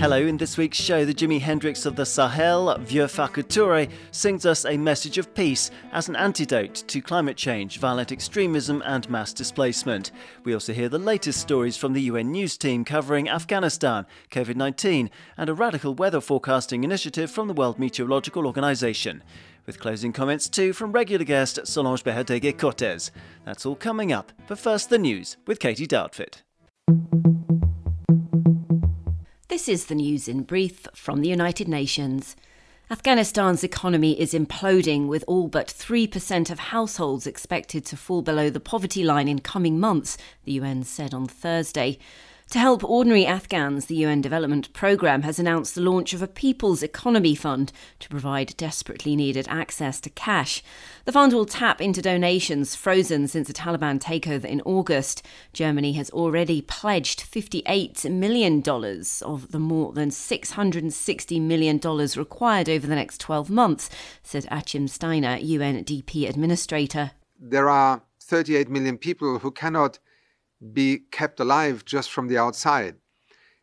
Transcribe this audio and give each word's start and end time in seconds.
Hello, 0.00 0.16
in 0.16 0.38
this 0.38 0.56
week's 0.56 0.76
show, 0.76 1.04
the 1.04 1.14
Jimi 1.14 1.40
Hendrix 1.40 1.86
of 1.86 1.94
the 1.94 2.04
Sahel, 2.04 2.76
Vieux 2.80 3.04
Farka 3.04 3.44
Touré, 3.44 3.90
sings 4.10 4.44
us 4.44 4.64
a 4.64 4.76
message 4.76 5.18
of 5.18 5.32
peace 5.34 5.70
as 5.92 6.08
an 6.08 6.16
antidote 6.16 6.74
to 6.88 7.00
climate 7.00 7.36
change, 7.36 7.78
violent 7.78 8.10
extremism, 8.10 8.82
and 8.86 9.08
mass 9.08 9.32
displacement. 9.32 10.10
We 10.42 10.52
also 10.54 10.72
hear 10.72 10.88
the 10.88 10.98
latest 10.98 11.40
stories 11.40 11.76
from 11.76 11.92
the 11.92 12.02
UN 12.02 12.32
News 12.32 12.56
team 12.56 12.84
covering 12.84 13.28
Afghanistan, 13.28 14.06
COVID 14.30 14.56
19, 14.56 15.10
and 15.36 15.48
a 15.50 15.54
radical 15.54 15.94
weather 15.94 16.20
forecasting 16.20 16.82
initiative 16.82 17.30
from 17.30 17.46
the 17.46 17.54
World 17.54 17.78
Meteorological 17.78 18.46
Organization. 18.46 19.22
With 19.70 19.78
closing 19.78 20.12
comments 20.12 20.48
too 20.48 20.72
from 20.72 20.90
regular 20.90 21.24
guest 21.24 21.60
Solange 21.64 22.02
Behoteguy 22.02 22.58
Cortez. 22.58 23.12
That's 23.44 23.64
all 23.64 23.76
coming 23.76 24.12
up, 24.12 24.32
but 24.48 24.58
first 24.58 24.90
the 24.90 24.98
news 24.98 25.36
with 25.46 25.60
Katy 25.60 25.86
Dartford. 25.86 26.38
This 29.46 29.68
is 29.68 29.84
the 29.84 29.94
news 29.94 30.26
in 30.26 30.42
brief 30.42 30.88
from 30.92 31.20
the 31.20 31.28
United 31.28 31.68
Nations. 31.68 32.34
Afghanistan's 32.90 33.62
economy 33.62 34.20
is 34.20 34.34
imploding, 34.34 35.06
with 35.06 35.22
all 35.28 35.46
but 35.46 35.68
3% 35.68 36.50
of 36.50 36.58
households 36.58 37.28
expected 37.28 37.84
to 37.84 37.96
fall 37.96 38.22
below 38.22 38.50
the 38.50 38.58
poverty 38.58 39.04
line 39.04 39.28
in 39.28 39.38
coming 39.38 39.78
months, 39.78 40.18
the 40.42 40.52
UN 40.54 40.82
said 40.82 41.14
on 41.14 41.28
Thursday. 41.28 41.96
To 42.50 42.58
help 42.58 42.82
ordinary 42.82 43.24
Afghans, 43.26 43.86
the 43.86 43.94
UN 43.94 44.20
Development 44.20 44.72
Programme 44.72 45.22
has 45.22 45.38
announced 45.38 45.76
the 45.76 45.82
launch 45.82 46.12
of 46.12 46.20
a 46.20 46.26
People's 46.26 46.82
Economy 46.82 47.36
Fund 47.36 47.70
to 48.00 48.08
provide 48.08 48.56
desperately 48.56 49.14
needed 49.14 49.46
access 49.48 50.00
to 50.00 50.10
cash. 50.10 50.60
The 51.04 51.12
fund 51.12 51.32
will 51.32 51.46
tap 51.46 51.80
into 51.80 52.02
donations 52.02 52.74
frozen 52.74 53.28
since 53.28 53.46
the 53.46 53.54
Taliban 53.54 54.00
takeover 54.00 54.46
in 54.46 54.62
August. 54.62 55.24
Germany 55.52 55.92
has 55.92 56.10
already 56.10 56.60
pledged 56.60 57.20
$58 57.20 58.10
million 58.10 58.64
of 59.22 59.52
the 59.52 59.60
more 59.60 59.92
than 59.92 60.10
$660 60.10 61.40
million 61.40 61.78
required 62.16 62.68
over 62.68 62.84
the 62.84 62.96
next 62.96 63.20
12 63.20 63.48
months, 63.48 63.88
said 64.24 64.48
Achim 64.50 64.88
Steiner, 64.88 65.38
UNDP 65.38 66.28
administrator. 66.28 67.12
There 67.38 67.68
are 67.68 68.02
38 68.20 68.68
million 68.68 68.98
people 68.98 69.38
who 69.38 69.52
cannot 69.52 70.00
be 70.72 71.00
kept 71.10 71.40
alive 71.40 71.84
just 71.84 72.10
from 72.10 72.28
the 72.28 72.38
outside. 72.38 72.96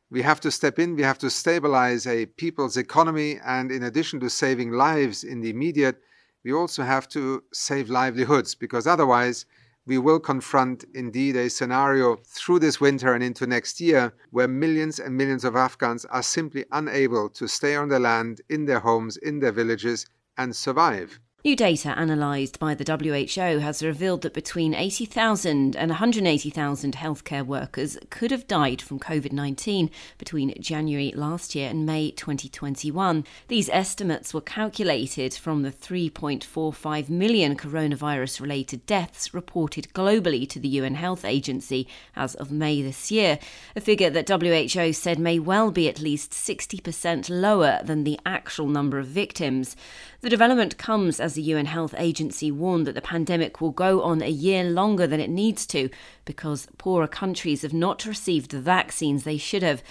We 0.10 0.22
have 0.22 0.40
to 0.42 0.52
step 0.52 0.80
in, 0.80 0.96
we 0.96 1.04
have 1.04 1.18
to 1.20 1.30
stabilize 1.30 2.08
a 2.08 2.26
people's 2.26 2.78
economy, 2.78 3.40
and 3.46 3.72
in 3.72 3.84
addition 3.84 4.20
to 4.22 4.30
saving 4.30 4.72
lives 4.72 5.24
in 5.24 5.42
the 5.42 5.50
immediate, 5.50 6.02
we 6.44 6.54
also 6.54 6.84
have 6.84 7.10
to 7.10 7.44
save 7.52 7.90
livelihoods 7.90 8.56
because 8.56 8.88
otherwise 8.88 9.46
we 9.86 9.98
will 9.98 10.20
confront 10.20 10.84
indeed 10.94 11.36
a 11.36 11.50
scenario 11.50 12.18
through 12.26 12.60
this 12.60 12.80
winter 12.80 13.14
and 13.14 13.24
into 13.24 13.48
next 13.48 13.80
year 13.80 14.14
where 14.32 14.48
millions 14.48 15.00
and 15.00 15.16
millions 15.16 15.46
of 15.46 15.56
Afghans 15.56 16.06
are 16.06 16.24
simply 16.24 16.66
unable 16.72 17.30
to 17.30 17.48
stay 17.48 17.76
on 17.76 17.90
their 17.90 18.00
land, 18.00 18.42
in 18.50 18.66
their 18.66 18.80
homes, 18.80 19.18
in 19.18 19.40
their 19.40 19.54
villages, 19.54 20.06
and 20.38 20.56
survive. 20.56 21.20
New 21.48 21.56
data 21.56 21.94
analysed 21.96 22.60
by 22.60 22.76
the 22.76 22.84
WHO 22.84 23.60
has 23.60 23.82
revealed 23.82 24.22
that 24.24 24.34
between 24.34 24.74
80,000 24.74 25.78
and 25.78 25.90
180,000 25.90 26.96
healthcare 26.96 27.46
workers 27.46 27.98
could 28.10 28.32
have 28.32 28.48
died 28.48 28.82
from 28.82 29.00
COVID 29.00 29.32
19 29.32 29.90
between 30.18 30.62
January 30.62 31.14
last 31.16 31.56
year 31.56 31.70
and 31.70 31.86
May 31.86 32.12
2021. 32.12 33.24
These 33.48 33.70
estimates 33.70 34.34
were 34.34 34.42
calculated 34.42 35.34
from 35.34 35.62
the 35.62 35.72
3.45 35.72 37.08
million 37.08 37.56
coronavirus 37.56 38.42
related 38.42 38.86
deaths 38.86 39.34
reported 39.34 39.94
globally 39.94 40.50
to 40.50 40.60
the 40.60 40.68
UN 40.68 40.96
Health 40.96 41.24
Agency 41.24 41.88
as 42.14 42.36
of 42.36 42.52
May 42.52 42.82
this 42.82 43.10
year, 43.10 43.40
a 43.74 43.80
figure 43.80 44.10
that 44.10 44.28
WHO 44.28 44.92
said 44.92 45.18
may 45.18 45.40
well 45.40 45.72
be 45.72 45.88
at 45.88 46.02
least 46.02 46.32
60% 46.32 47.30
lower 47.30 47.80
than 47.86 48.04
the 48.04 48.20
actual 48.26 48.68
number 48.68 49.00
of 49.00 49.08
victims. 49.08 49.78
The 50.20 50.30
development 50.30 50.78
comes 50.78 51.22
as 51.22 51.37
the 51.38 51.44
UN 51.44 51.68
Health 51.68 51.94
Agency 51.98 52.52
warned 52.52 52.88
that 52.88 52.96
the 52.96 53.02
pandemic 53.02 53.62
will 53.62 53.72
go 53.72 54.02
on 54.02 54.22
a 54.22 54.28
year 54.28 54.64
longer 54.64 55.08
than 55.08 55.20
it 55.20 55.30
needs 55.30 55.66
to 55.68 55.90
because 56.26 56.68
poorer 56.78 57.08
countries 57.08 57.62
have 57.62 57.74
not 57.74 58.06
received 58.06 58.52
the 58.52 58.60
vaccines 58.60 59.24
they 59.24 59.38
should 59.38 59.64
have. 59.64 59.84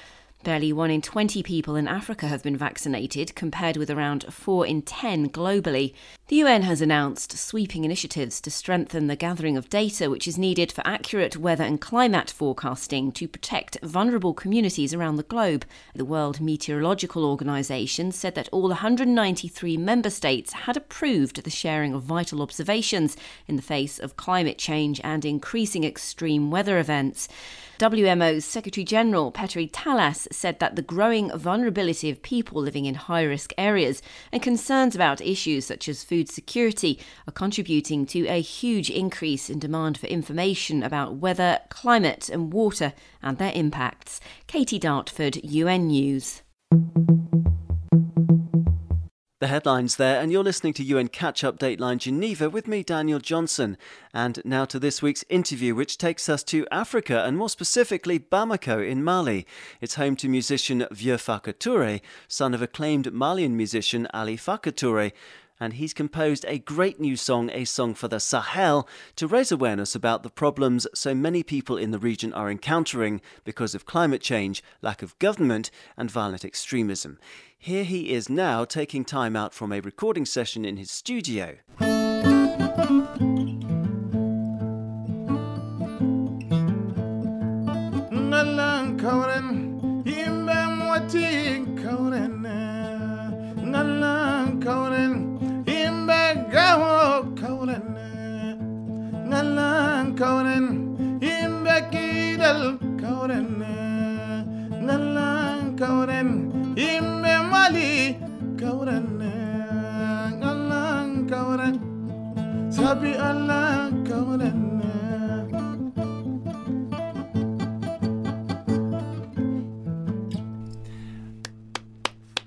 Barely 0.46 0.72
1 0.72 0.92
in 0.92 1.02
20 1.02 1.42
people 1.42 1.74
in 1.74 1.88
Africa 1.88 2.28
have 2.28 2.44
been 2.44 2.56
vaccinated, 2.56 3.34
compared 3.34 3.76
with 3.76 3.90
around 3.90 4.32
4 4.32 4.64
in 4.64 4.80
10 4.80 5.30
globally. 5.30 5.92
The 6.28 6.36
UN 6.36 6.62
has 6.62 6.80
announced 6.80 7.36
sweeping 7.36 7.84
initiatives 7.84 8.40
to 8.42 8.50
strengthen 8.52 9.08
the 9.08 9.16
gathering 9.16 9.56
of 9.56 9.68
data 9.68 10.08
which 10.08 10.28
is 10.28 10.38
needed 10.38 10.70
for 10.70 10.86
accurate 10.86 11.36
weather 11.36 11.64
and 11.64 11.80
climate 11.80 12.30
forecasting 12.30 13.10
to 13.10 13.26
protect 13.26 13.80
vulnerable 13.82 14.34
communities 14.34 14.94
around 14.94 15.16
the 15.16 15.24
globe. 15.24 15.64
The 15.96 16.04
World 16.04 16.40
Meteorological 16.40 17.24
Organization 17.24 18.12
said 18.12 18.36
that 18.36 18.48
all 18.52 18.68
193 18.68 19.76
member 19.76 20.10
states 20.10 20.52
had 20.52 20.76
approved 20.76 21.42
the 21.42 21.50
sharing 21.50 21.92
of 21.92 22.04
vital 22.04 22.40
observations 22.40 23.16
in 23.48 23.56
the 23.56 23.62
face 23.62 23.98
of 23.98 24.16
climate 24.16 24.58
change 24.58 25.00
and 25.02 25.24
increasing 25.24 25.82
extreme 25.82 26.52
weather 26.52 26.78
events. 26.78 27.28
WMO's 27.78 28.46
Secretary 28.46 28.84
General 28.84 29.30
Petteri 29.30 29.70
Taalas 29.70 30.26
said 30.32 30.60
that 30.60 30.76
the 30.76 30.82
growing 30.82 31.30
vulnerability 31.36 32.08
of 32.08 32.22
people 32.22 32.62
living 32.62 32.86
in 32.86 32.94
high 32.94 33.22
risk 33.22 33.52
areas 33.58 34.00
and 34.32 34.40
concerns 34.40 34.94
about 34.94 35.20
issues 35.20 35.66
such 35.66 35.86
as 35.86 36.02
food 36.02 36.30
security 36.30 36.98
are 37.28 37.32
contributing 37.32 38.06
to 38.06 38.26
a 38.28 38.40
huge 38.40 38.88
increase 38.88 39.50
in 39.50 39.58
demand 39.58 39.98
for 39.98 40.06
information 40.06 40.82
about 40.82 41.16
weather, 41.16 41.58
climate, 41.68 42.30
and 42.30 42.50
water 42.50 42.94
and 43.22 43.36
their 43.36 43.52
impacts. 43.54 44.20
Katy 44.46 44.78
Dartford, 44.78 45.38
UN 45.44 45.88
News. 45.88 46.40
The 49.38 49.48
headlines 49.48 49.96
there, 49.96 50.18
and 50.18 50.32
you're 50.32 50.42
listening 50.42 50.72
to 50.72 50.82
UN 50.82 51.08
Catch 51.08 51.44
Up 51.44 51.58
Dateline 51.58 51.98
Geneva 51.98 52.48
with 52.48 52.66
me, 52.66 52.82
Daniel 52.82 53.18
Johnson. 53.18 53.76
And 54.14 54.40
now 54.46 54.64
to 54.64 54.78
this 54.78 55.02
week's 55.02 55.26
interview, 55.28 55.74
which 55.74 55.98
takes 55.98 56.30
us 56.30 56.42
to 56.44 56.66
Africa 56.72 57.22
and 57.22 57.36
more 57.36 57.50
specifically 57.50 58.18
Bamako 58.18 58.88
in 58.88 59.04
Mali. 59.04 59.46
It's 59.82 59.96
home 59.96 60.16
to 60.16 60.30
musician 60.30 60.86
Vieux 60.90 61.18
Farka 61.18 61.52
Touré, 61.52 62.00
son 62.26 62.54
of 62.54 62.62
acclaimed 62.62 63.12
Malian 63.12 63.58
musician 63.58 64.08
Ali 64.14 64.38
Farka 64.38 64.72
Touré 64.72 65.12
and 65.58 65.74
he's 65.74 65.94
composed 65.94 66.44
a 66.46 66.58
great 66.58 67.00
new 67.00 67.16
song, 67.16 67.50
a 67.52 67.64
song 67.64 67.94
for 67.94 68.08
the 68.08 68.20
Sahel, 68.20 68.88
to 69.16 69.26
raise 69.26 69.50
awareness 69.50 69.94
about 69.94 70.22
the 70.22 70.30
problems 70.30 70.86
so 70.94 71.14
many 71.14 71.42
people 71.42 71.76
in 71.76 71.90
the 71.90 71.98
region 71.98 72.32
are 72.32 72.50
encountering 72.50 73.20
because 73.44 73.74
of 73.74 73.86
climate 73.86 74.20
change, 74.20 74.62
lack 74.82 75.02
of 75.02 75.18
government, 75.18 75.70
and 75.96 76.10
violent 76.10 76.44
extremism. 76.44 77.18
Here 77.58 77.84
he 77.84 78.12
is 78.12 78.28
now 78.28 78.64
taking 78.64 79.04
time 79.04 79.34
out 79.34 79.54
from 79.54 79.72
a 79.72 79.80
recording 79.80 80.26
session 80.26 80.64
in 80.64 80.76
his 80.76 80.90
studio. 80.90 81.56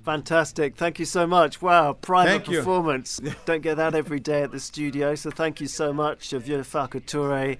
Fantastic. 0.10 0.76
Thank 0.76 0.98
you 0.98 1.06
so 1.06 1.28
much. 1.28 1.62
Wow, 1.62 1.94
private 1.94 2.44
performance. 2.44 3.22
Don't 3.46 3.62
get 3.62 3.78
that 3.78 3.94
every 3.94 4.20
day 4.20 4.42
at 4.42 4.52
the 4.52 4.60
studio. 4.60 5.14
So 5.14 5.30
thank 5.30 5.62
you 5.62 5.68
so 5.68 5.94
much, 5.94 6.32
Vieux 6.32 6.64
Farka 6.64 7.00
Touré. 7.00 7.58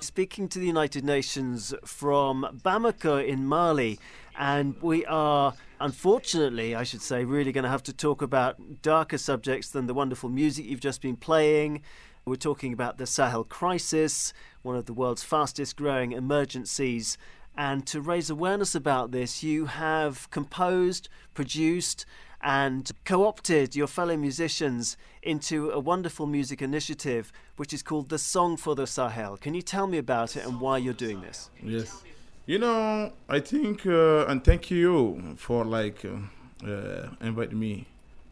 Speaking 0.00 0.48
to 0.48 0.58
the 0.58 0.66
United 0.66 1.04
Nations 1.04 1.72
from 1.84 2.60
Bamako 2.64 3.24
in 3.24 3.46
Mali. 3.46 4.00
And 4.36 4.74
we 4.82 5.06
are, 5.06 5.54
unfortunately, 5.78 6.74
I 6.74 6.82
should 6.82 7.02
say, 7.02 7.24
really 7.24 7.52
going 7.52 7.62
to 7.62 7.70
have 7.70 7.84
to 7.84 7.92
talk 7.92 8.20
about 8.20 8.82
darker 8.82 9.16
subjects 9.16 9.68
than 9.70 9.86
the 9.86 9.94
wonderful 9.94 10.28
music 10.28 10.64
you've 10.64 10.80
just 10.80 11.02
been 11.02 11.16
playing. 11.16 11.82
We're 12.24 12.36
talking 12.36 12.72
about 12.72 12.98
the 12.98 13.06
Sahel 13.06 13.44
crisis, 13.44 14.32
one 14.62 14.76
of 14.76 14.86
the 14.86 14.92
world's 14.92 15.24
fastest 15.24 15.76
growing 15.76 16.12
emergencies 16.12 17.18
and 17.56 17.86
to 17.86 18.00
raise 18.00 18.30
awareness 18.30 18.74
about 18.74 19.12
this, 19.12 19.42
you 19.42 19.66
have 19.66 20.30
composed, 20.30 21.08
produced, 21.34 22.06
and 22.40 22.90
co 23.04 23.26
opted 23.26 23.76
your 23.76 23.86
fellow 23.86 24.16
musicians 24.16 24.96
into 25.22 25.70
a 25.70 25.78
wonderful 25.78 26.26
music 26.26 26.60
initiative 26.60 27.32
which 27.56 27.72
is 27.72 27.82
called 27.82 28.08
the 28.08 28.18
Song 28.18 28.56
for 28.56 28.74
the 28.74 28.86
Sahel. 28.86 29.36
Can 29.36 29.54
you 29.54 29.62
tell 29.62 29.86
me 29.86 29.98
about 29.98 30.36
it 30.36 30.44
and 30.44 30.60
why 30.60 30.78
you're 30.78 30.94
doing 30.94 31.20
this? 31.20 31.50
Yes. 31.62 32.02
You 32.46 32.58
know, 32.58 33.12
I 33.28 33.38
think, 33.38 33.86
uh, 33.86 34.26
and 34.26 34.42
thank 34.42 34.70
you 34.70 35.36
for 35.36 35.64
like 35.64 36.04
uh, 36.04 36.66
uh, 36.66 37.10
inviting 37.20 37.58
me 37.58 37.86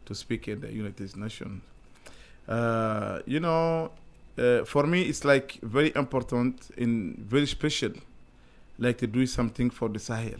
to 0.05 0.15
speak 0.15 0.49
in 0.49 0.59
the 0.59 0.73
United 0.73 1.15
Nations. 1.15 1.61
Uh, 2.47 3.19
you 3.25 3.39
know, 3.39 3.91
uh, 4.37 4.63
for 4.65 4.85
me, 4.87 5.03
it's 5.03 5.23
like 5.23 5.59
very 5.61 5.91
important 5.95 6.69
and 6.77 7.17
very 7.17 7.45
special, 7.45 7.91
like 8.79 8.97
to 8.97 9.07
do 9.07 9.25
something 9.25 9.69
for 9.69 9.89
the 9.89 9.99
Sahel. 9.99 10.39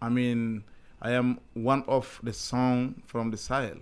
I 0.00 0.08
mean, 0.08 0.64
I 1.00 1.12
am 1.12 1.38
one 1.54 1.84
of 1.86 2.20
the 2.22 2.32
song 2.32 3.02
from 3.06 3.30
the 3.30 3.36
Sahel. 3.36 3.78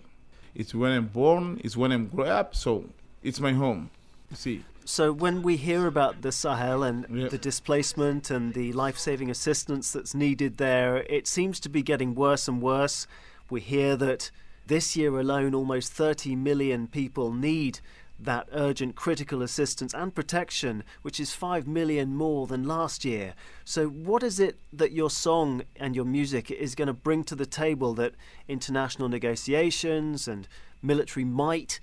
It's 0.55 0.75
when 0.75 0.93
I'm 0.93 1.07
born, 1.07 1.61
it's 1.65 1.77
when 1.77 1.93
I'm 1.93 2.09
grow 2.09 2.27
up, 2.27 2.55
so 2.55 2.85
it's 3.23 3.41
my 3.41 3.53
home. 3.53 3.91
You 4.31 4.37
see. 4.37 4.65
So 4.85 5.13
when 5.13 5.43
we 5.43 5.57
hear 5.57 5.87
about 5.87 6.23
the 6.23 6.33
Sahel 6.33 6.83
and 6.83 7.07
Yep. 7.09 7.31
the 7.31 7.39
displacement 7.39 8.31
and 8.31 8.53
the 8.53 8.73
life-saving 8.73 9.31
assistance 9.31 9.93
that's 9.93 10.15
needed 10.15 10.57
there, 10.57 11.05
it 11.09 11.27
seems 11.27 11.61
to 11.61 11.69
be 11.69 11.83
getting 11.83 12.15
worse 12.15 12.49
and 12.49 12.61
worse. 12.61 13.07
We 13.49 13.61
hear 13.61 13.97
that 13.97 14.31
this 14.67 14.97
year 14.97 15.19
alone 15.19 15.55
almost 15.55 15.93
30 15.93 16.37
million 16.37 16.87
people 16.87 17.33
need 17.33 17.81
that 18.19 18.49
urgent 18.53 18.95
critical 18.95 19.43
assistance 19.43 19.93
and 19.95 20.15
protection, 20.15 20.85
which 21.03 21.19
is 21.19 21.35
5 21.35 21.67
million 21.67 22.15
more 22.15 22.47
than 22.47 22.65
last 22.65 23.05
year. 23.05 23.35
So 23.65 23.89
what 23.89 24.23
is 24.23 24.39
it 24.39 24.59
that 24.73 24.93
your 24.93 25.11
song 25.11 25.63
and 25.77 25.97
your 25.97 26.05
music 26.05 26.51
is 26.51 26.75
going 26.75 26.87
to 26.87 26.93
bring 26.93 27.25
to 27.25 27.35
the 27.35 27.47
table 27.47 27.95
that 27.95 28.15
international 28.49 29.09
negotiations 29.09 30.29
and 30.29 30.47
military 30.83 31.25
might 31.25 31.81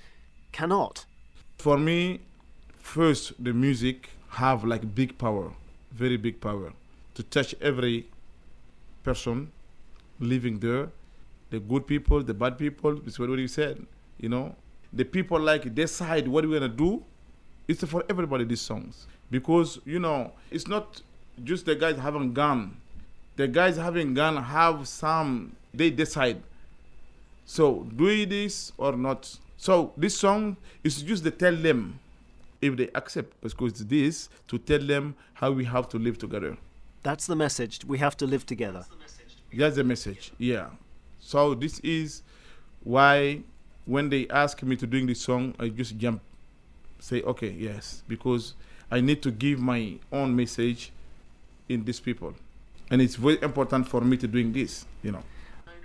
cannot? 0.51 1.05
For 1.57 1.77
me, 1.77 2.21
first 2.77 3.43
the 3.43 3.53
music 3.53 4.09
have 4.29 4.63
like 4.63 4.95
big 4.95 5.17
power, 5.17 5.51
very 5.91 6.17
big 6.17 6.39
power, 6.39 6.73
to 7.15 7.23
touch 7.23 7.53
every 7.61 8.07
person 9.03 9.51
living 10.19 10.59
there, 10.59 10.89
the 11.49 11.59
good 11.59 11.87
people, 11.87 12.23
the 12.23 12.33
bad 12.33 12.57
people. 12.57 12.99
It's 13.05 13.19
what 13.19 13.29
you 13.29 13.47
said, 13.47 13.85
you 14.19 14.29
know. 14.29 14.55
The 14.93 15.05
people 15.05 15.39
like 15.39 15.73
decide 15.75 16.27
what 16.27 16.47
we're 16.47 16.59
gonna 16.59 16.71
do. 16.73 17.03
It's 17.67 17.83
for 17.83 18.03
everybody 18.09 18.43
these 18.43 18.61
songs 18.61 19.05
because 19.29 19.79
you 19.85 19.99
know 19.99 20.31
it's 20.49 20.67
not 20.67 21.01
just 21.43 21.65
the 21.65 21.75
guys 21.75 21.97
having 21.97 22.33
gun. 22.33 22.77
The 23.35 23.47
guys 23.47 23.77
having 23.77 24.13
gun 24.13 24.41
have 24.41 24.87
some. 24.87 25.55
They 25.73 25.89
decide. 25.91 26.41
So 27.45 27.83
do 27.95 28.05
we 28.05 28.25
this 28.25 28.71
or 28.77 28.93
not? 28.93 29.37
So 29.57 29.93
this 29.95 30.17
song 30.17 30.57
is 30.83 31.01
just 31.01 31.23
to 31.23 31.31
tell 31.31 31.55
them 31.55 31.99
if 32.61 32.75
they 32.75 32.89
accept 32.95 33.39
because 33.41 33.71
it's 33.71 33.85
this 33.85 34.29
to 34.47 34.57
tell 34.57 34.79
them 34.79 35.15
how 35.33 35.51
we 35.51 35.65
have 35.65 35.87
to 35.89 35.97
live 35.97 36.17
together. 36.17 36.57
That's 37.03 37.27
the 37.27 37.35
message. 37.35 37.85
We 37.85 37.97
have 37.99 38.17
to 38.17 38.25
live 38.25 38.45
together. 38.45 38.85
That's 39.53 39.75
the 39.75 39.83
message. 39.83 40.31
Yeah. 40.37 40.69
So 41.19 41.53
this 41.53 41.79
is 41.79 42.23
why 42.83 43.41
when 43.85 44.09
they 44.09 44.27
ask 44.29 44.61
me 44.63 44.75
to 44.77 44.87
doing 44.87 45.07
this 45.07 45.21
song, 45.21 45.55
I 45.59 45.69
just 45.69 45.97
jump, 45.97 46.21
say 46.99 47.21
okay, 47.23 47.49
yes, 47.49 48.03
because 48.07 48.53
I 48.91 49.01
need 49.01 49.21
to 49.23 49.31
give 49.31 49.59
my 49.59 49.95
own 50.11 50.35
message 50.35 50.91
in 51.67 51.85
these 51.85 51.99
people, 51.99 52.33
and 52.89 53.01
it's 53.01 53.15
very 53.15 53.41
important 53.41 53.87
for 53.87 54.01
me 54.01 54.17
to 54.17 54.27
doing 54.27 54.51
this. 54.51 54.85
You 55.03 55.13
know. 55.13 55.23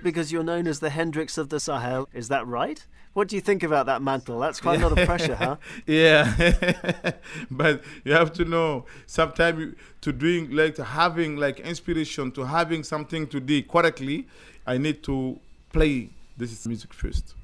Because 0.03 0.31
you're 0.33 0.45
known 0.45 0.67
as 0.67 0.81
the 0.81 0.91
Hendrix 0.91 1.39
of 1.39 1.49
the 1.49 1.59
Sahel. 1.59 2.09
Is 2.13 2.29
that 2.29 2.47
right? 2.47 2.85
What 3.15 3.29
do 3.29 3.37
you 3.37 3.41
think 3.41 3.63
about 3.63 3.87
that 3.87 4.03
mantle? 4.03 4.41
That's 4.41 4.61
quite 4.61 4.83
a 4.83 4.89
lot 4.89 4.99
of 4.99 5.07
pressure, 5.07 5.37
huh? 5.37 5.57
yeah 5.87 7.13
but 7.51 7.83
you 8.05 8.13
have 8.13 8.33
to 8.35 8.45
know 8.45 8.87
sometimes 9.07 9.77
to 10.01 10.13
doing 10.13 10.51
like 10.51 10.75
to 10.75 10.85
having 10.85 11.37
like 11.37 11.61
inspiration 11.61 12.33
to 12.33 12.45
having 12.45 12.83
something 12.83 13.27
to 13.29 13.39
do 13.39 13.63
correctly 13.63 14.27
i 14.67 14.79
need 14.79 15.03
to 15.03 15.39
play 15.73 16.11
this 16.37 16.67
music 16.67 16.93
first. 16.93 17.35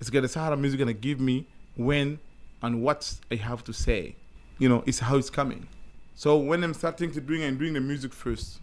It's 0.00 0.10
gonna 0.10 0.28
sahara 0.28 0.56
music 0.56 0.78
gonna 0.78 0.92
give 0.92 1.20
me 1.20 1.46
when 1.76 2.18
and 2.62 2.82
what 2.82 3.12
i 3.30 3.36
have 3.36 3.64
to 3.64 3.72
say. 3.72 4.16
You 4.58 4.68
know 4.68 4.82
it's 4.86 4.98
how 4.98 5.16
it's 5.16 5.30
coming. 5.30 5.68
So 6.14 6.36
when 6.36 6.62
i'm 6.64 6.74
starting 6.74 7.12
to 7.12 7.20
doing 7.20 7.42
and 7.42 7.58
doing 7.58 7.72
the 7.74 7.80
music 7.80 8.12
first. 8.12 8.60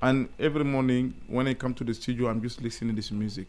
And 0.00 0.28
every 0.38 0.64
morning 0.64 1.14
when 1.28 1.46
i 1.46 1.54
come 1.54 1.74
to 1.74 1.84
the 1.84 1.94
studio 1.94 2.28
i'm 2.28 2.42
just 2.42 2.60
listening 2.60 2.90
to 2.90 2.96
this 2.96 3.10
music. 3.10 3.48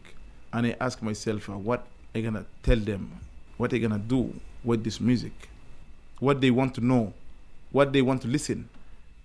And 0.52 0.66
i 0.66 0.76
ask 0.80 1.02
myself 1.02 1.48
uh, 1.48 1.52
what 1.58 1.86
i 2.14 2.20
gonna 2.20 2.46
tell 2.62 2.78
them? 2.78 3.12
What 3.56 3.70
they 3.70 3.78
gonna 3.78 3.98
do 3.98 4.32
with 4.64 4.82
this 4.82 5.00
music, 5.00 5.48
what 6.18 6.40
they 6.40 6.50
want 6.50 6.74
to 6.76 6.80
know, 6.80 7.12
what 7.70 7.92
they 7.92 8.02
want 8.02 8.22
to 8.22 8.28
listen. 8.28 8.68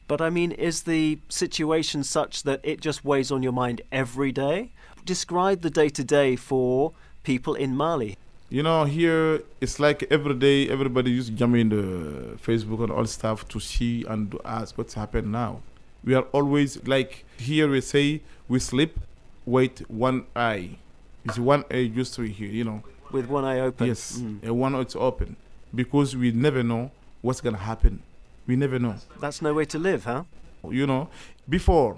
But 0.10 0.22
I 0.22 0.32
mean, 0.32 0.52
is 0.52 0.84
the 0.84 1.20
situation 1.30 2.04
such 2.04 2.42
that 2.44 2.62
it 2.64 2.82
just 2.82 3.06
weighs 3.06 3.32
on 3.32 3.44
your 3.44 3.52
mind 3.52 3.82
every 3.92 4.32
day? 4.32 4.72
Describe 5.06 5.62
the 5.62 5.70
day 5.70 5.88
to 5.90 6.04
day 6.04 6.36
for 6.36 6.94
people 7.24 7.54
in 7.54 7.76
Mali. 7.78 8.18
You 8.50 8.64
know, 8.64 8.86
here 8.86 9.44
it's 9.62 9.80
like 9.80 10.08
every 10.10 10.34
day 10.34 10.68
everybody 10.68 11.16
just 11.16 11.36
jump 11.36 11.56
in 11.56 11.70
the 11.70 12.38
Facebook 12.48 12.82
and 12.82 12.92
all 12.92 13.06
stuff 13.06 13.48
to 13.50 13.60
see 13.60 14.04
and 14.10 14.32
to 14.32 14.42
ask 14.44 14.76
what's 14.80 14.96
happened 14.96 15.32
now. 15.32 15.62
We 16.04 16.16
are 16.16 16.26
always 16.32 16.82
like 16.88 17.24
here 17.38 17.70
we 17.70 17.80
say 17.82 18.22
we 18.48 18.58
sleep, 18.58 19.00
wait 19.46 19.88
one 19.92 20.26
eye. 20.36 20.80
It's 21.24 21.38
one 21.38 21.66
eye 21.70 21.92
just 21.94 22.16
to 22.16 22.22
be 22.22 22.30
here, 22.30 22.50
you 22.50 22.64
know. 22.64 22.82
With 23.12 23.28
one 23.28 23.46
eye 23.46 23.60
open. 23.60 23.86
Yes, 23.86 24.18
Mm. 24.18 24.42
and 24.42 24.60
one 24.60 24.74
it's 24.74 24.96
open 24.96 25.36
because 25.76 26.18
we 26.18 26.32
never 26.32 26.64
know 26.64 26.90
what's 27.22 27.42
gonna 27.42 27.58
happen. 27.72 28.02
We 28.50 28.56
never 28.56 28.80
know. 28.80 28.96
That's 29.22 29.44
no 29.44 29.54
way 29.54 29.66
to 29.66 29.78
live, 29.78 30.06
huh? 30.06 30.24
you 30.69 30.86
know 30.86 31.07
before 31.48 31.98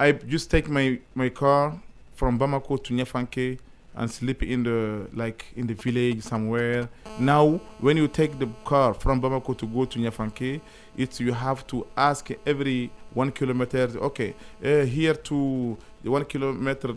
i 0.00 0.12
just 0.12 0.50
take 0.50 0.68
my 0.68 0.98
my 1.14 1.28
car 1.28 1.80
from 2.14 2.38
bamako 2.38 2.82
to 2.82 2.92
Niafunké 2.92 3.58
and 3.96 4.10
sleep 4.10 4.42
in 4.42 4.62
the 4.64 5.06
like 5.12 5.44
in 5.54 5.66
the 5.68 5.74
village 5.74 6.20
somewhere. 6.22 6.88
Now 7.20 7.60
when 7.80 7.96
you 7.96 8.08
take 8.08 8.38
the 8.40 8.48
car 8.64 8.94
from 8.94 9.20
bamako 9.22 9.56
to 9.58 9.66
go 9.66 9.84
to 9.84 9.98
Niafunké 9.98 10.60
it's 10.96 11.20
you 11.20 11.32
have 11.32 11.66
to 11.68 11.86
ask 11.96 12.30
every 12.46 12.90
one 13.12 13.30
kilometer 13.30 13.88
okay 14.00 14.34
uh, 14.64 14.84
here 14.84 15.14
to 15.14 15.76
the 16.02 16.10
one 16.10 16.24
kilometer 16.24 16.94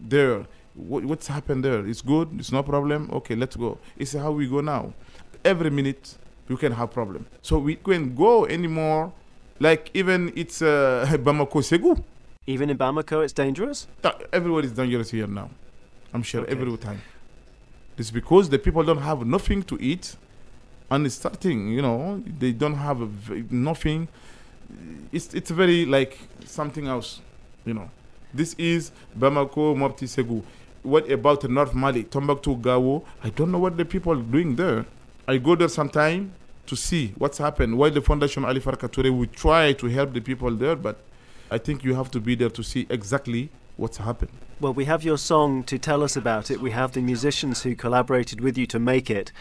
there. 0.00 0.44
What, 0.74 1.06
what's 1.06 1.26
happened 1.26 1.64
there? 1.64 1.86
It's 1.86 2.02
good? 2.02 2.28
It's 2.38 2.52
no 2.52 2.62
problem? 2.62 3.08
Okay 3.12 3.34
let's 3.34 3.56
go. 3.56 3.78
It's 3.96 4.12
how 4.12 4.32
we 4.32 4.46
go 4.46 4.60
now. 4.60 4.92
Every 5.44 5.70
minute 5.70 6.16
you 6.48 6.56
can 6.56 6.72
have 6.72 6.90
problem 6.92 7.26
so 7.42 7.58
we 7.58 7.74
can 7.76 8.14
go 8.14 8.46
anymore 8.46 9.12
like 9.58 9.90
even 9.94 10.32
it's 10.36 10.60
uh, 10.62 11.06
Bamako 11.24 11.62
Ségou. 11.62 12.02
Even 12.46 12.70
in 12.70 12.78
Bamako, 12.78 13.24
it's 13.24 13.32
dangerous. 13.32 13.88
Uh, 14.04 14.12
Everywhere 14.32 14.64
is 14.64 14.70
dangerous 14.72 15.10
here 15.10 15.26
now. 15.26 15.50
I'm 16.14 16.22
sure 16.22 16.42
Okay. 16.42 16.52
every 16.52 16.76
time. 16.76 17.00
It's 17.98 18.10
because 18.12 18.48
the 18.50 18.58
people 18.58 18.84
don't 18.84 19.00
have 19.02 19.26
nothing 19.26 19.62
to 19.64 19.76
eat, 19.80 20.14
and 20.90 21.06
it's 21.06 21.16
starting. 21.16 21.70
You 21.72 21.82
know, 21.82 22.22
they 22.38 22.52
don't 22.52 22.74
have 22.76 22.98
v- 22.98 23.44
nothing. 23.50 24.06
It's 25.10 25.34
it's 25.34 25.50
very 25.50 25.86
like 25.86 26.18
something 26.44 26.86
else. 26.86 27.20
You 27.64 27.74
know, 27.74 27.90
this 28.34 28.54
is 28.58 28.92
Bamako 29.18 29.74
Mopti 29.74 30.06
Ségou. 30.06 30.42
What 30.82 31.10
about 31.10 31.48
North 31.50 31.74
Mali, 31.74 32.04
Tombouctou, 32.04 32.60
Gao? 32.60 33.02
I 33.24 33.30
don't 33.30 33.50
know 33.50 33.58
what 33.58 33.76
the 33.76 33.84
people 33.84 34.12
are 34.12 34.22
doing 34.22 34.54
there. 34.54 34.84
I 35.28 35.38
go 35.38 35.56
there 35.56 35.66
sometime 35.66 36.34
to 36.66 36.76
see 36.76 37.12
what's 37.18 37.38
happened. 37.38 37.76
Why 37.76 37.90
the 37.90 38.00
Foundation 38.00 38.44
Ali 38.44 38.60
Farka 38.60 38.88
Toure 38.88 39.10
we 39.10 39.26
try 39.26 39.72
to 39.72 39.86
help 39.88 40.12
the 40.12 40.20
people 40.20 40.52
there, 40.52 40.76
but 40.76 41.00
I 41.50 41.58
think 41.58 41.82
you 41.82 41.94
have 41.94 42.12
to 42.12 42.20
be 42.20 42.36
there 42.36 42.50
to 42.50 42.62
see 42.62 42.86
exactly 42.88 43.50
what's 43.76 43.96
happened. 43.96 44.30
Well, 44.60 44.72
we 44.72 44.84
have 44.84 45.02
your 45.02 45.18
song 45.18 45.64
to 45.64 45.78
tell 45.78 46.04
us 46.04 46.14
about 46.14 46.48
it. 46.48 46.60
We 46.60 46.70
have 46.70 46.92
the 46.92 47.00
musicians 47.00 47.64
who 47.64 47.74
collaborated 47.74 48.40
with 48.40 48.56
you 48.56 48.66
to 48.66 48.78
make 48.78 49.10
it. 49.10 49.32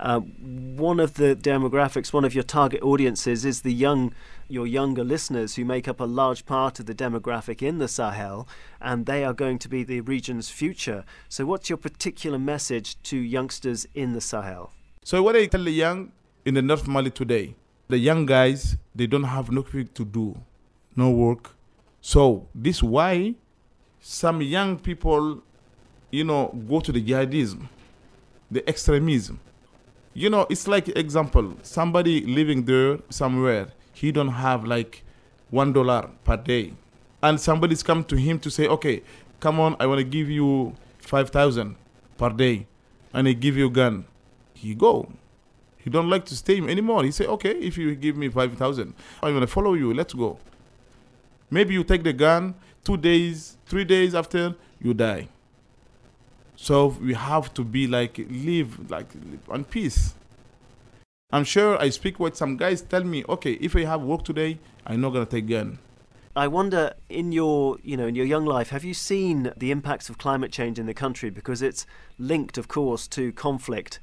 Uh, 0.00 0.20
one 0.20 0.98
of 0.98 1.14
the 1.14 1.36
demographics, 1.36 2.10
one 2.10 2.24
of 2.24 2.34
your 2.34 2.42
target 2.42 2.82
audiences 2.82 3.44
is 3.44 3.60
the 3.60 3.72
young, 3.72 4.14
your 4.48 4.66
younger 4.66 5.04
listeners 5.04 5.56
who 5.56 5.66
make 5.66 5.86
up 5.86 6.00
a 6.00 6.04
large 6.04 6.46
part 6.46 6.80
of 6.80 6.86
the 6.86 6.94
demographic 6.94 7.60
in 7.60 7.78
the 7.78 7.86
Sahel, 7.86 8.48
and 8.80 9.04
they 9.04 9.22
are 9.22 9.34
going 9.34 9.58
to 9.58 9.68
be 9.68 9.84
the 9.84 10.00
region's 10.00 10.48
future. 10.48 11.04
So, 11.28 11.44
what's 11.44 11.68
your 11.68 11.76
particular 11.76 12.38
message 12.38 13.00
to 13.02 13.18
youngsters 13.18 13.86
in 13.94 14.14
the 14.14 14.22
Sahel? 14.22 14.72
So 15.06 15.22
what 15.22 15.36
I 15.36 15.44
tell 15.44 15.62
the 15.62 15.70
young 15.70 16.12
in 16.46 16.54
the 16.54 16.62
North 16.62 16.88
Mali 16.88 17.10
today, 17.10 17.54
the 17.88 17.98
young 17.98 18.24
guys 18.24 18.78
they 18.94 19.06
don't 19.06 19.24
have 19.24 19.50
nothing 19.50 19.86
to 19.92 20.02
do, 20.02 20.34
no 20.96 21.10
work. 21.10 21.50
So 22.00 22.46
this 22.54 22.82
why 22.82 23.34
some 24.00 24.40
young 24.40 24.78
people, 24.78 25.42
you 26.10 26.24
know, 26.24 26.46
go 26.66 26.80
to 26.80 26.90
the 26.90 27.04
jihadism, 27.04 27.68
the 28.50 28.66
extremism. 28.66 29.38
You 30.14 30.30
know, 30.30 30.46
it's 30.48 30.66
like 30.66 30.88
example, 30.88 31.54
somebody 31.60 32.22
living 32.24 32.64
there 32.64 32.98
somewhere, 33.10 33.68
he 33.92 34.10
don't 34.10 34.28
have 34.28 34.64
like 34.64 35.04
one 35.50 35.74
dollar 35.74 36.08
per 36.24 36.38
day, 36.38 36.72
and 37.22 37.38
somebody's 37.38 37.82
come 37.82 38.04
to 38.04 38.16
him 38.16 38.38
to 38.38 38.50
say, 38.50 38.68
okay, 38.68 39.02
come 39.38 39.60
on, 39.60 39.76
I 39.78 39.84
want 39.86 39.98
to 39.98 40.04
give 40.04 40.30
you 40.30 40.74
5,000 41.00 41.76
per 42.16 42.30
day 42.30 42.66
and 43.12 43.26
he 43.26 43.34
give 43.34 43.58
you 43.58 43.66
a 43.66 43.70
gun, 43.70 44.06
he 44.64 44.74
go. 44.74 45.12
He 45.78 45.90
don't 45.90 46.08
like 46.08 46.24
to 46.26 46.36
stay 46.36 46.58
anymore. 46.58 47.04
He 47.04 47.10
say, 47.10 47.26
okay, 47.26 47.50
if 47.50 47.76
you 47.76 47.94
give 47.94 48.16
me 48.16 48.28
5,000, 48.28 48.94
I'm 49.22 49.32
going 49.32 49.40
to 49.42 49.46
follow 49.46 49.74
you. 49.74 49.92
Let's 49.92 50.14
go. 50.14 50.38
Maybe 51.50 51.74
you 51.74 51.84
take 51.84 52.02
the 52.02 52.12
gun, 52.12 52.54
two 52.82 52.96
days, 52.96 53.58
three 53.66 53.84
days 53.84 54.14
after, 54.14 54.56
you 54.80 54.94
die. 54.94 55.28
So 56.56 56.86
we 56.86 57.14
have 57.14 57.52
to 57.54 57.64
be 57.64 57.86
like, 57.86 58.18
live 58.30 58.90
like 58.90 59.08
on 59.48 59.64
peace. 59.64 60.14
I'm 61.30 61.44
sure 61.44 61.80
I 61.80 61.90
speak 61.90 62.18
with 62.18 62.36
some 62.36 62.56
guys 62.56 62.80
tell 62.80 63.04
me, 63.04 63.24
okay, 63.28 63.52
if 63.54 63.76
I 63.76 63.84
have 63.84 64.02
work 64.02 64.24
today, 64.24 64.58
I'm 64.86 65.00
not 65.00 65.10
going 65.10 65.26
to 65.26 65.30
take 65.30 65.48
gun. 65.48 65.78
I 66.36 66.48
wonder 66.48 66.94
in 67.08 67.30
your, 67.30 67.76
you 67.82 67.96
know, 67.96 68.06
in 68.06 68.14
your 68.14 68.26
young 68.26 68.44
life, 68.44 68.70
have 68.70 68.84
you 68.84 68.94
seen 68.94 69.52
the 69.56 69.70
impacts 69.70 70.08
of 70.08 70.18
climate 70.18 70.50
change 70.50 70.78
in 70.78 70.86
the 70.86 70.94
country 70.94 71.30
because 71.30 71.62
it's 71.62 71.86
linked 72.18 72.58
of 72.58 72.68
course 72.68 73.06
to 73.08 73.32
conflict? 73.32 74.00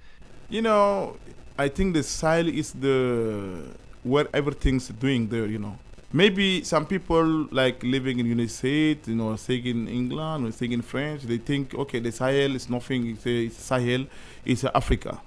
You 0.52 0.62
know, 0.62 1.16
I 1.58 1.70
think 1.70 1.94
the 1.94 2.04
Sahel 2.04 2.50
is 2.50 2.74
the 2.74 3.74
where 4.04 4.28
everything's 4.34 4.90
doing 4.90 5.30
there, 5.30 5.46
you 5.46 5.60
know. 5.60 5.78
Maybe 6.12 6.62
some 6.66 6.86
people 6.86 7.48
like 7.52 7.82
living 7.84 8.20
in 8.20 8.26
United 8.26 8.52
States, 8.52 9.08
you 9.08 9.16
know, 9.16 9.34
staying 9.38 9.66
in 9.66 9.88
England 9.88 10.46
or 10.46 10.52
staying 10.52 10.74
in 10.74 10.82
France, 10.82 11.24
they 11.24 11.38
think, 11.38 11.74
okay, 11.74 12.00
the 12.00 12.12
Sahel 12.12 12.54
is 12.54 12.70
nothing, 12.70 13.12
it's, 13.12 13.26
a, 13.26 13.46
it's 13.46 13.64
Sahel, 13.64 14.08
it's 14.44 14.66
Africa. 14.66 15.22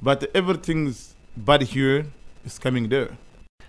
But 0.00 0.30
everything's 0.36 1.16
bad 1.36 1.62
here 1.62 2.06
is 2.44 2.60
coming 2.60 2.90
there. 2.90 3.18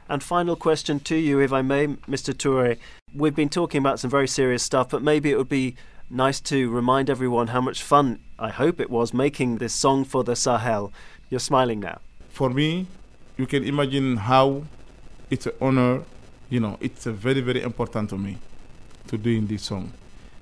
And 0.08 0.22
final 0.22 0.56
question 0.56 1.00
to 1.00 1.16
you, 1.16 1.40
if 1.40 1.52
I 1.52 1.64
may, 1.64 1.88
Mr. 1.88 2.32
Toure. 2.32 2.78
We've 3.16 3.36
been 3.36 3.50
talking 3.50 3.80
about 3.80 4.00
some 4.00 4.12
very 4.12 4.28
serious 4.28 4.62
stuff, 4.62 4.90
but 4.90 5.02
maybe 5.02 5.32
it 5.32 5.38
would 5.40 5.50
be 5.50 5.76
nice 6.12 6.42
to 6.42 6.70
remind 6.70 7.10
everyone 7.10 7.48
how 7.48 7.62
much 7.62 7.82
fun 7.82 8.20
I 8.38 8.50
hope 8.50 8.80
it 8.80 8.90
was 8.90 9.14
making 9.14 9.58
this 9.58 9.74
song 9.74 10.04
for 10.04 10.24
the 10.24 10.36
Sahel. 10.36 10.92
You're 11.30 11.40
smiling 11.40 11.80
now. 11.80 12.02
For 12.30 12.50
me, 12.50 12.88
you 13.38 13.48
can 13.48 13.64
imagine 13.64 14.18
how 14.18 14.64
it's 15.30 15.46
an 15.46 15.54
honor, 15.62 16.04
you 16.50 16.60
know, 16.60 16.78
it's 16.82 17.06
a 17.06 17.14
very, 17.14 17.40
very 17.40 17.62
important 17.62 18.10
to 18.10 18.18
me 18.18 18.38
to 19.08 19.18
doing 19.18 19.48
this 19.48 19.64
song. 19.64 19.94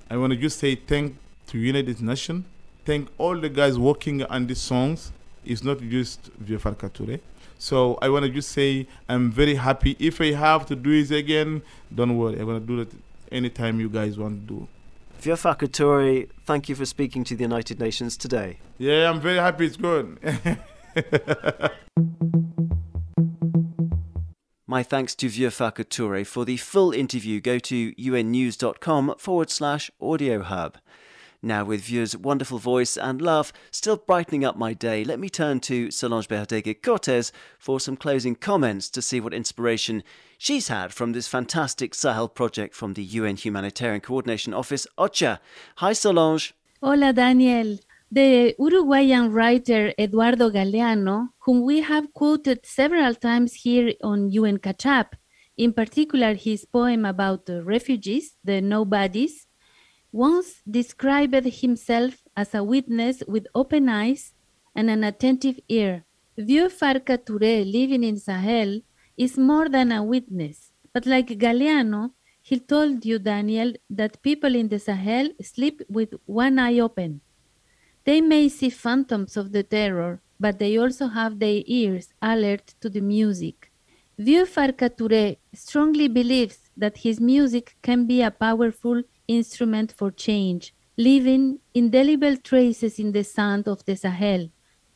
I 0.09 0.17
want 0.17 0.33
to 0.33 0.37
just 0.37 0.59
say 0.59 0.75
thank 0.75 1.15
to 1.47 1.59
United 1.59 2.01
Nations, 2.01 2.45
thank 2.85 3.07
all 3.17 3.39
the 3.39 3.49
guys 3.49 3.77
working 3.77 4.23
on 4.23 4.47
these 4.47 4.59
songs. 4.59 5.11
It's 5.45 5.63
not 5.63 5.79
just 5.79 6.31
Vieux 6.39 6.57
Touré. 6.57 7.19
So 7.59 7.97
I 8.01 8.09
want 8.09 8.25
to 8.25 8.31
just 8.31 8.49
say 8.49 8.87
I'm 9.07 9.31
very 9.31 9.55
happy. 9.55 9.95
If 9.99 10.19
I 10.21 10.31
have 10.31 10.65
to 10.67 10.75
do 10.75 10.91
it 10.91 11.11
again, 11.11 11.61
don't 11.93 12.17
worry. 12.17 12.39
I'm 12.39 12.45
going 12.45 12.59
to 12.59 12.65
do 12.65 12.81
it 12.81 12.91
anytime 13.31 13.79
you 13.79 13.89
guys 13.89 14.17
want 14.17 14.47
to 14.47 14.53
do. 14.53 14.67
Touré, 15.67 16.29
thank 16.45 16.69
you 16.69 16.75
for 16.75 16.85
speaking 16.85 17.23
to 17.25 17.35
the 17.35 17.43
United 17.43 17.79
Nations 17.79 18.15
today. 18.17 18.59
Yeah, 18.77 19.09
I'm 19.09 19.19
very 19.19 19.37
happy. 19.37 19.65
It's 19.65 19.75
good. 19.75 20.17
My 24.65 24.83
thanks 24.83 25.15
to 25.15 25.27
Vieux 25.27 25.49
Farka 25.49 25.83
Touré. 25.83 26.25
For 26.25 26.45
the 26.45 26.57
full 26.57 26.91
interview, 26.91 27.41
go 27.41 27.59
to 27.59 27.93
unnews.com 27.95 29.15
forward 29.17 29.49
slash 29.49 29.91
audio 29.99 30.41
hub. 30.43 30.77
Now, 31.41 31.63
with 31.63 31.83
Vieux's 31.83 32.17
wonderful 32.17 32.57
voice 32.57 32.97
and 32.97 33.21
laugh 33.21 33.53
still 33.71 33.95
brightening 33.95 34.43
up 34.43 34.57
my 34.57 34.73
day, 34.73 35.05
let 35.05 35.19
me 35.19 35.29
turn 35.29 35.61
to 35.61 35.89
Solange 35.89 36.27
Behoteguy 36.27 36.81
Cortez 36.81 37.31
for 37.57 37.79
some 37.79 37.95
closing 37.95 38.35
comments 38.35 38.89
to 38.89 39.01
see 39.01 39.21
what 39.21 39.33
inspiration 39.33 40.03
she's 40.37 40.67
had 40.67 40.93
from 40.93 41.13
this 41.13 41.29
fantastic 41.29 41.95
Sahel 41.95 42.27
project 42.27 42.75
from 42.75 42.93
the 42.93 43.03
UN 43.03 43.37
Humanitarian 43.37 44.01
Coordination 44.01 44.53
Office, 44.53 44.85
OCHA. 44.97 45.39
Hi, 45.77 45.93
Solange. 45.93 46.53
Hola, 46.83 47.13
Daniel. 47.13 47.77
The 48.11 48.55
Uruguayan 48.59 49.31
writer 49.31 49.93
Eduardo 49.97 50.49
Galeano, 50.49 51.29
whom 51.45 51.63
we 51.63 51.81
have 51.81 52.13
quoted 52.13 52.65
several 52.65 53.15
times 53.15 53.53
here 53.53 53.93
on 54.03 54.29
UN 54.31 54.57
Catch 54.57 54.85
Up, 54.87 55.15
in 55.55 55.71
particular 55.71 56.33
his 56.33 56.65
poem 56.65 57.05
about 57.05 57.45
the 57.45 57.63
refugees, 57.63 58.35
the 58.43 58.59
nobodies, 58.59 59.45
once 60.11 60.61
described 60.69 61.45
himself 61.45 62.23
as 62.35 62.55
a 62.55 62.63
witness 62.63 63.21
with 63.27 63.47
open 63.53 63.87
eyes 63.89 64.33
and 64.75 64.89
an 64.89 65.03
attentive 65.03 65.59
ear. 65.69 66.05
Vieux 66.37 66.69
Farka 66.69 67.17
Touré, 67.17 67.69
living 67.69 68.03
in 68.03 68.17
Sahel, 68.17 68.81
is 69.17 69.37
more 69.37 69.69
than 69.69 69.91
a 69.91 70.03
witness. 70.03 70.71
But 70.93 71.05
like 71.05 71.27
Galeano, 71.37 72.11
he 72.41 72.59
told 72.59 73.05
you, 73.05 73.19
Daniel, 73.19 73.73
that 73.89 74.21
people 74.21 74.55
in 74.55 74.69
the 74.69 74.79
Sahel 74.79 75.29
sleep 75.41 75.81
with 75.89 76.13
one 76.25 76.57
eye 76.57 76.79
open. 76.79 77.21
They 78.05 78.21
may 78.21 78.49
see 78.49 78.69
phantoms 78.69 79.37
of 79.37 79.51
the 79.51 79.63
terror, 79.63 80.21
but 80.39 80.57
they 80.57 80.77
also 80.77 81.07
have 81.07 81.37
their 81.37 81.61
ears 81.65 82.13
alert 82.21 82.73
to 82.81 82.89
the 82.89 83.01
music. 83.01 83.71
Vieux 84.17 84.45
Farka 84.45 84.89
Touré 84.89 85.37
strongly 85.53 86.07
believes 86.07 86.71
that 86.75 86.97
his 86.97 87.19
music 87.19 87.75
can 87.81 88.07
be 88.07 88.21
a 88.21 88.31
powerful 88.31 89.03
instrument 89.29 89.93
for 89.93 90.11
change, 90.11 90.73
leaving 90.97 91.59
indelible 91.73 92.35
traces 92.35 92.99
in 92.99 93.13
the 93.13 93.23
sand 93.23 93.67
of 93.67 93.85
the 93.85 93.95
Sahel 93.95 94.49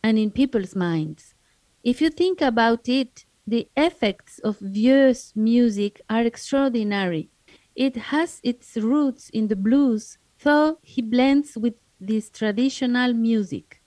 and 0.04 0.18
in 0.18 0.32
people's 0.32 0.76
minds. 0.76 1.36
If 1.84 2.02
you 2.02 2.10
think 2.10 2.42
about 2.42 2.90
it, 2.90 3.26
the 3.48 3.70
effects 3.78 4.40
of 4.40 4.58
Vieux's 4.60 5.34
music 5.36 6.02
are 6.10 6.24
extraordinary. 6.24 7.30
It 7.76 7.96
has 8.12 8.40
its 8.44 8.76
roots 8.78 9.30
in 9.30 9.48
the 9.48 9.56
blues, 9.56 10.18
though 10.44 10.80
he 10.82 11.02
blends 11.02 11.58
with 11.58 11.76
this 12.00 12.30
traditional 12.30 13.14
music. 13.14 13.82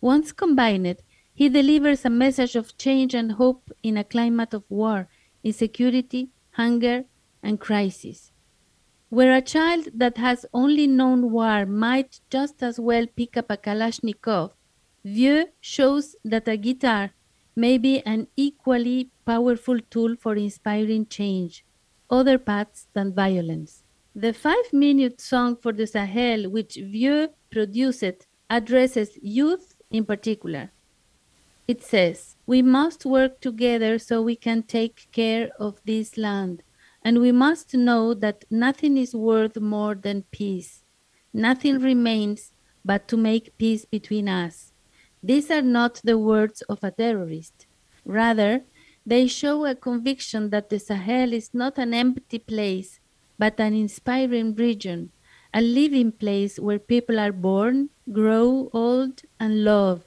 Once 0.00 0.32
combined, 0.32 0.98
he 1.32 1.48
delivers 1.48 2.04
a 2.04 2.10
message 2.10 2.56
of 2.56 2.76
change 2.76 3.14
and 3.14 3.32
hope 3.32 3.70
in 3.82 3.96
a 3.96 4.04
climate 4.04 4.52
of 4.52 4.64
war, 4.68 5.08
insecurity, 5.42 6.30
hunger, 6.52 7.04
and 7.42 7.58
crisis. 7.60 8.30
Where 9.14 9.32
a 9.32 9.42
child 9.42 9.90
that 9.94 10.16
has 10.18 10.44
only 10.52 10.88
known 10.88 11.30
war 11.30 11.66
might 11.66 12.18
just 12.30 12.64
as 12.64 12.80
well 12.80 13.06
pick 13.06 13.36
up 13.36 13.48
a 13.48 13.56
Kalashnikov, 13.56 14.50
Vieux 15.04 15.50
shows 15.60 16.16
that 16.24 16.48
a 16.48 16.56
guitar 16.56 17.12
may 17.54 17.78
be 17.78 18.00
an 18.00 18.26
equally 18.34 19.12
powerful 19.24 19.78
tool 19.88 20.16
for 20.16 20.34
inspiring 20.34 21.06
change, 21.06 21.64
other 22.10 22.38
paths 22.38 22.88
than 22.92 23.14
violence. 23.14 23.84
The 24.16 24.32
five 24.32 24.72
minute 24.72 25.20
song 25.20 25.58
for 25.58 25.72
the 25.72 25.86
Sahel, 25.86 26.50
which 26.50 26.74
Vieux 26.74 27.28
produced, 27.52 28.26
addresses 28.50 29.16
youth 29.22 29.76
in 29.92 30.06
particular. 30.06 30.72
It 31.68 31.84
says, 31.84 32.34
We 32.46 32.62
must 32.62 33.06
work 33.06 33.40
together 33.40 34.00
so 34.00 34.22
we 34.22 34.34
can 34.34 34.64
take 34.64 35.06
care 35.12 35.50
of 35.60 35.80
this 35.84 36.18
land 36.18 36.64
and 37.04 37.20
we 37.20 37.30
must 37.32 37.74
know 37.74 38.14
that 38.14 38.44
nothing 38.50 38.96
is 38.96 39.14
worth 39.14 39.60
more 39.60 39.94
than 39.94 40.24
peace. 40.30 40.82
Nothing 41.32 41.78
remains 41.78 42.52
but 42.84 43.08
to 43.08 43.16
make 43.16 43.56
peace 43.58 43.84
between 43.84 44.28
us. 44.28 44.72
These 45.22 45.50
are 45.50 45.62
not 45.62 46.00
the 46.04 46.18
words 46.18 46.62
of 46.62 46.82
a 46.82 46.90
terrorist. 46.90 47.66
Rather, 48.04 48.64
they 49.06 49.26
show 49.26 49.64
a 49.66 49.74
conviction 49.74 50.50
that 50.50 50.70
the 50.70 50.78
Sahel 50.78 51.32
is 51.32 51.52
not 51.52 51.78
an 51.78 51.92
empty 51.92 52.38
place, 52.38 53.00
but 53.38 53.60
an 53.60 53.74
inspiring 53.74 54.54
region, 54.54 55.12
a 55.52 55.60
living 55.60 56.12
place 56.12 56.58
where 56.58 56.78
people 56.78 57.18
are 57.18 57.32
born, 57.32 57.90
grow 58.12 58.70
old, 58.72 59.22
and 59.38 59.64
love. 59.64 60.06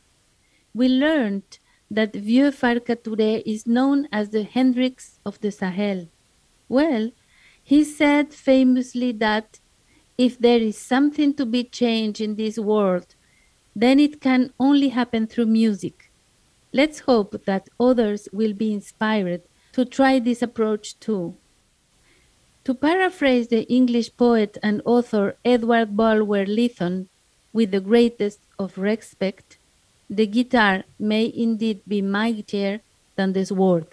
We 0.73 0.87
learned 0.87 1.59
that 1.91 2.15
Vieux 2.15 2.51
Farka 2.51 2.95
Touré 2.95 3.43
is 3.45 3.67
known 3.67 4.07
as 4.11 4.29
the 4.29 4.43
Hendrix 4.43 5.19
of 5.25 5.39
the 5.41 5.51
Sahel. 5.51 6.09
Well, 6.69 7.11
he 7.63 7.83
said 7.83 8.33
famously 8.33 9.11
that 9.13 9.59
if 10.17 10.39
there 10.39 10.59
is 10.59 10.77
something 10.77 11.33
to 11.35 11.45
be 11.45 11.63
changed 11.63 12.21
in 12.21 12.35
this 12.35 12.57
world, 12.57 13.15
then 13.75 13.99
it 13.99 14.21
can 14.21 14.51
only 14.59 14.89
happen 14.89 15.27
through 15.27 15.45
music. 15.45 16.11
Let's 16.73 16.99
hope 16.99 17.45
that 17.45 17.69
others 17.79 18.27
will 18.33 18.53
be 18.53 18.73
inspired 18.73 19.41
to 19.73 19.85
try 19.85 20.19
this 20.19 20.41
approach 20.41 20.99
too. 20.99 21.35
To 22.65 22.73
paraphrase 22.73 23.47
the 23.47 23.63
English 23.71 24.17
poet 24.17 24.57
and 24.61 24.81
author 24.83 25.37
Edward 25.45 25.95
Bulwer 25.95 26.45
Lytton, 26.45 27.07
with 27.53 27.71
the 27.71 27.79
greatest 27.79 28.39
of 28.59 28.77
respect, 28.77 29.57
the 30.09 30.27
guitar 30.27 30.83
may 30.99 31.31
indeed 31.33 31.81
be 31.87 32.01
mightier 32.01 32.81
than 33.15 33.33
the 33.33 33.45
sword. 33.45 33.87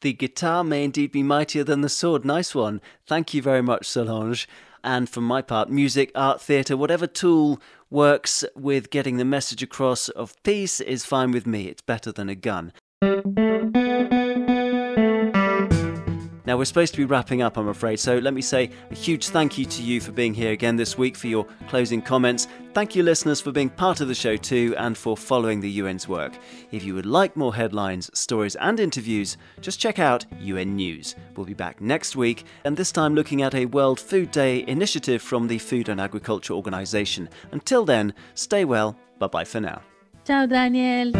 The 0.00 0.12
guitar 0.12 0.64
may 0.64 0.84
indeed 0.84 1.12
be 1.12 1.22
mightier 1.22 1.64
than 1.64 1.82
the 1.82 1.88
sword. 1.88 2.24
Nice 2.24 2.54
one. 2.54 2.80
Thank 3.06 3.34
you 3.34 3.42
very 3.42 3.62
much, 3.62 3.86
Solange. 3.86 4.48
And 4.82 5.08
for 5.10 5.20
my 5.20 5.42
part, 5.42 5.68
music, 5.68 6.10
art, 6.14 6.40
theatre, 6.40 6.76
whatever 6.76 7.06
tool 7.06 7.60
works 7.90 8.44
with 8.54 8.90
getting 8.90 9.18
the 9.18 9.24
message 9.26 9.62
across 9.62 10.08
of 10.08 10.42
peace 10.42 10.80
is 10.80 11.04
fine 11.04 11.32
with 11.32 11.46
me. 11.46 11.66
It's 11.66 11.82
better 11.82 12.12
than 12.12 12.30
a 12.30 12.34
gun. 12.34 12.72
Now, 16.50 16.56
we're 16.56 16.64
supposed 16.64 16.94
to 16.94 16.98
be 16.98 17.04
wrapping 17.04 17.42
up, 17.42 17.56
I'm 17.56 17.68
afraid, 17.68 18.00
so 18.00 18.18
let 18.18 18.34
me 18.34 18.42
say 18.42 18.70
a 18.90 18.94
huge 18.96 19.28
thank 19.28 19.56
you 19.56 19.64
to 19.66 19.82
you 19.84 20.00
for 20.00 20.10
being 20.10 20.34
here 20.34 20.50
again 20.50 20.74
this 20.74 20.98
week 20.98 21.16
for 21.16 21.28
your 21.28 21.46
closing 21.68 22.02
comments. 22.02 22.48
Thank 22.74 22.96
you, 22.96 23.04
listeners, 23.04 23.40
for 23.40 23.52
being 23.52 23.70
part 23.70 24.00
of 24.00 24.08
the 24.08 24.16
show 24.16 24.36
too 24.36 24.74
and 24.76 24.98
for 24.98 25.16
following 25.16 25.60
the 25.60 25.80
UN's 25.80 26.08
work. 26.08 26.32
If 26.72 26.82
you 26.82 26.96
would 26.96 27.06
like 27.06 27.36
more 27.36 27.54
headlines, 27.54 28.10
stories, 28.18 28.56
and 28.56 28.80
interviews, 28.80 29.36
just 29.60 29.78
check 29.78 30.00
out 30.00 30.26
UN 30.40 30.74
News. 30.74 31.14
We'll 31.36 31.46
be 31.46 31.54
back 31.54 31.80
next 31.80 32.16
week, 32.16 32.42
and 32.64 32.76
this 32.76 32.90
time 32.90 33.14
looking 33.14 33.42
at 33.42 33.54
a 33.54 33.66
World 33.66 34.00
Food 34.00 34.32
Day 34.32 34.64
initiative 34.66 35.22
from 35.22 35.46
the 35.46 35.58
Food 35.58 35.88
and 35.88 36.00
Agriculture 36.00 36.54
Organization. 36.54 37.28
Until 37.52 37.84
then, 37.84 38.12
stay 38.34 38.64
well. 38.64 38.98
Bye 39.20 39.28
bye 39.28 39.44
for 39.44 39.60
now. 39.60 39.82
Ciao, 40.24 40.46
Daniel. 40.46 41.12